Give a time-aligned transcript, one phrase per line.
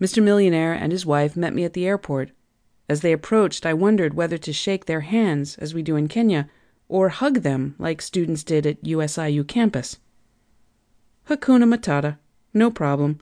[0.00, 0.22] Mr.
[0.22, 2.30] Millionaire and his wife met me at the airport.
[2.88, 6.48] As they approached, I wondered whether to shake their hands, as we do in Kenya,
[6.88, 9.98] or hug them like students did at USIU campus.
[11.28, 12.18] Hakuna Matata.
[12.54, 13.20] No problem.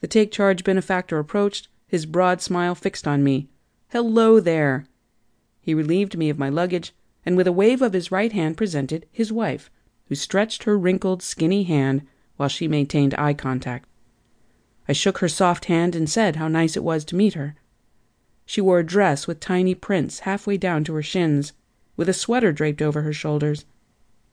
[0.00, 3.48] The take charge benefactor approached, his broad smile fixed on me.
[3.88, 4.86] Hello there.
[5.60, 6.92] He relieved me of my luggage,
[7.24, 9.70] and with a wave of his right hand presented his wife,
[10.08, 12.02] who stretched her wrinkled, skinny hand
[12.36, 13.88] while she maintained eye contact.
[14.86, 17.56] I shook her soft hand and said how nice it was to meet her.
[18.46, 21.52] She wore a dress with tiny prints halfway down to her shins,
[21.96, 23.64] with a sweater draped over her shoulders.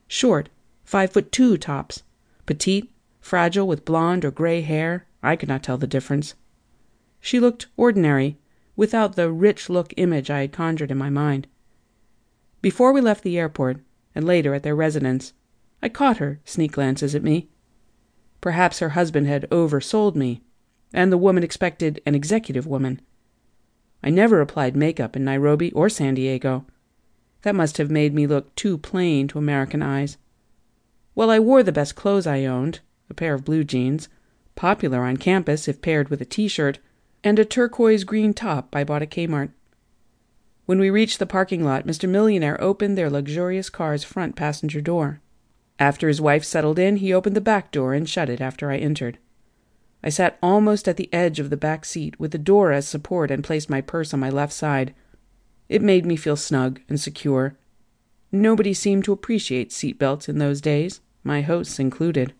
[0.08, 0.50] Short,
[0.84, 2.04] five foot two tops,
[2.46, 2.92] petite,
[3.22, 6.34] fragile, with blonde or gray hair, I could not tell the difference.
[7.22, 8.38] She looked ordinary,
[8.76, 11.48] without the rich look image I had conjured in my mind.
[12.62, 13.80] Before we left the airport,
[14.14, 15.34] and later at their residence,
[15.82, 17.48] I caught her sneak glances at me.
[18.42, 20.42] Perhaps her husband had oversold me,
[20.94, 23.02] and the woman expected an executive woman.
[24.04, 26.66] I never applied makeup in Nairobi or San Diego.
[27.44, 30.18] That must have made me look too plain to American eyes.
[31.16, 32.80] Well, I wore the best clothes I owned
[33.12, 34.10] a pair of blue jeans,
[34.56, 36.80] popular on campus if paired with a t shirt,
[37.24, 39.52] and a turquoise green top I bought at Kmart.
[40.66, 42.08] When we reached the parking lot, Mr.
[42.08, 45.20] Millionaire opened their luxurious car's front passenger door.
[45.78, 48.78] After his wife settled in, he opened the back door and shut it after I
[48.78, 49.18] entered.
[50.04, 53.30] I sat almost at the edge of the back seat with the door as support
[53.30, 54.94] and placed my purse on my left side.
[55.70, 57.58] It made me feel snug and secure.
[58.32, 62.34] Nobody seemed to appreciate seat belts in those days, my hosts included.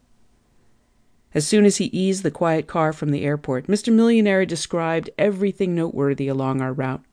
[1.34, 3.94] As soon as he eased the quiet car from the airport, Mr.
[3.94, 7.04] Millionaire described everything noteworthy along our route.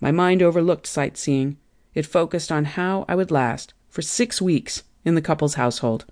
[0.00, 1.56] My mind overlooked sightseeing.
[1.94, 6.04] It focused on how I would last, for six weeks, in the couple's household.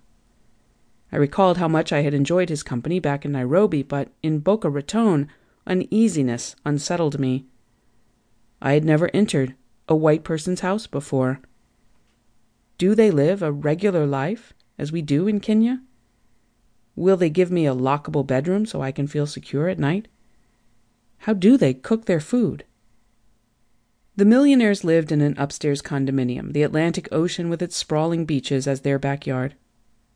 [1.12, 4.68] I recalled how much I had enjoyed his company back in Nairobi, but in Boca
[4.68, 5.28] Raton,
[5.66, 7.46] uneasiness unsettled me.
[8.60, 9.54] I had never entered
[9.88, 11.40] a white person's house before.
[12.78, 15.82] Do they live a regular life, as we do in Kenya?
[16.96, 20.08] Will they give me a lockable bedroom so I can feel secure at night?
[21.18, 22.64] How do they cook their food?
[24.16, 28.82] The millionaires lived in an upstairs condominium, the Atlantic Ocean with its sprawling beaches as
[28.82, 29.56] their backyard.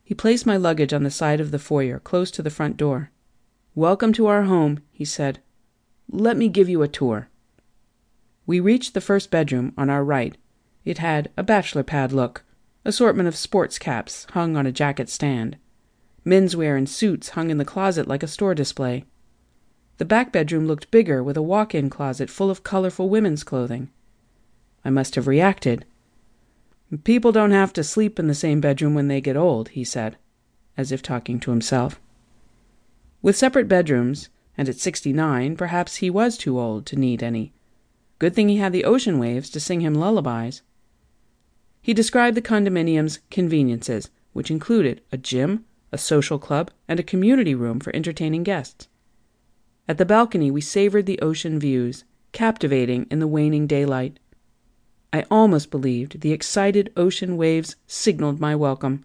[0.09, 3.11] He placed my luggage on the side of the foyer, close to the front door.
[3.75, 5.41] Welcome to our home, he said.
[6.11, 7.29] Let me give you a tour.
[8.47, 10.35] We reached the first bedroom on our right.
[10.83, 12.43] It had a bachelor pad look,
[12.87, 15.59] assortment of sports caps hung on a jacket stand.
[16.25, 19.05] Menswear and suits hung in the closet like a store display.
[19.99, 23.91] The back bedroom looked bigger, with a walk in closet full of colorful women's clothing.
[24.87, 25.85] I must have reacted.
[27.05, 30.17] People don't have to sleep in the same bedroom when they get old, he said,
[30.77, 32.01] as if talking to himself.
[33.21, 37.53] With separate bedrooms, and at sixty nine, perhaps he was too old to need any.
[38.19, 40.63] Good thing he had the ocean waves to sing him lullabies.
[41.83, 47.55] He described the condominium's conveniences, which included a gym, a social club, and a community
[47.55, 48.89] room for entertaining guests.
[49.87, 54.19] At the balcony, we savored the ocean views, captivating in the waning daylight.
[55.13, 59.05] I almost believed the excited ocean waves signaled my welcome.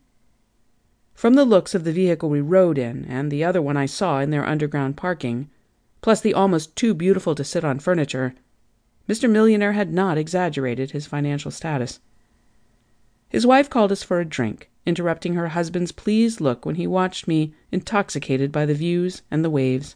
[1.13, 4.19] From the looks of the vehicle we rode in, and the other one I saw
[4.19, 5.49] in their underground parking,
[6.01, 8.35] plus the almost too beautiful to sit on furniture,
[9.07, 9.29] Mr.
[9.29, 11.99] Millionaire had not exaggerated his financial status.
[13.29, 17.27] His wife called us for a drink, interrupting her husband's pleased look when he watched
[17.27, 19.95] me intoxicated by the views and the waves.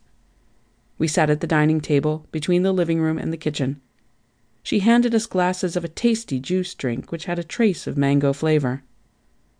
[0.97, 3.81] We sat at the dining table, between the living room and the kitchen.
[4.63, 8.33] She handed us glasses of a tasty juice drink which had a trace of mango
[8.33, 8.83] flavor.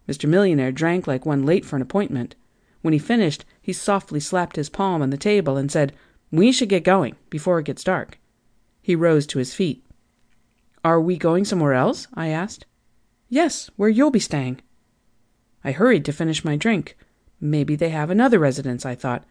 [0.07, 0.27] Mr.
[0.27, 2.35] Millionaire drank like one late for an appointment.
[2.81, 5.93] When he finished, he softly slapped his palm on the table and said,
[6.31, 8.19] We should get going before it gets dark.
[8.81, 9.83] He rose to his feet.
[10.83, 12.07] Are we going somewhere else?
[12.13, 12.65] I asked.
[13.27, 14.61] Yes, where you'll be staying.
[15.63, 16.97] I hurried to finish my drink.
[17.41, 19.25] Maybe they have another residence, I thought.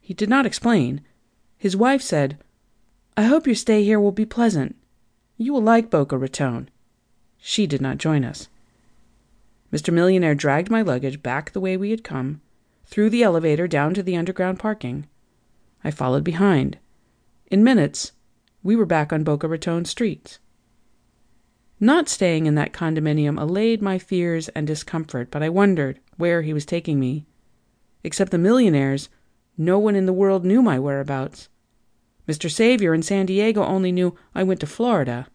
[0.00, 1.00] He did not explain.
[1.58, 2.38] His wife said,
[3.16, 4.76] I hope your stay here will be pleasant.
[5.42, 6.70] You will like Boca Raton.
[7.36, 8.46] She did not join us.
[9.72, 9.92] Mr.
[9.92, 12.40] Millionaire dragged my luggage back the way we had come,
[12.86, 15.08] through the elevator down to the underground parking.
[15.82, 16.78] I followed behind.
[17.50, 18.12] In minutes,
[18.62, 20.38] we were back on Boca Raton streets.
[21.80, 26.52] Not staying in that condominium allayed my fears and discomfort, but I wondered where he
[26.52, 27.26] was taking me.
[28.04, 29.08] Except the millionaires,
[29.58, 31.48] no one in the world knew my whereabouts.
[32.28, 32.48] Mr.
[32.48, 35.26] Savior in San Diego only knew I went to Florida.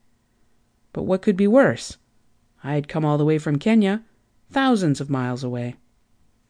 [0.97, 1.97] But what could be worse?
[2.63, 4.03] I had come all the way from Kenya,
[4.49, 5.75] thousands of miles away.